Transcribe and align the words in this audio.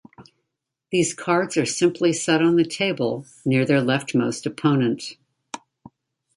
These 0.89 1.13
cards 1.13 1.57
are 1.57 1.65
simply 1.67 2.11
set 2.11 2.41
on 2.41 2.55
the 2.55 2.65
table 2.65 3.27
near 3.45 3.65
their 3.65 3.81
left-most 3.81 4.47
opponent. 4.47 5.15